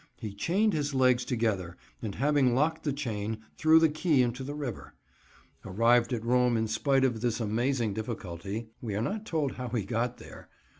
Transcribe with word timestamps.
He 0.19 0.33
chained 0.33 0.73
his 0.73 0.95
legs 0.95 1.23
together 1.23 1.77
and 2.01 2.15
having 2.15 2.55
locked 2.55 2.85
the 2.85 2.91
chain, 2.91 3.37
threw 3.55 3.79
the 3.79 3.87
key 3.87 4.23
into 4.23 4.43
the 4.43 4.55
river. 4.55 4.95
Arrived 5.63 6.11
at 6.11 6.25
Rome 6.25 6.57
in 6.57 6.67
spite 6.67 7.03
of 7.03 7.21
this 7.21 7.39
amazing 7.39 7.93
difficulty 7.93 8.69
(we 8.81 8.95
are 8.95 9.03
not 9.03 9.27
told 9.27 9.57
how 9.57 9.67
he 9.69 9.85
got 9.85 10.17
there!) 10.17 10.49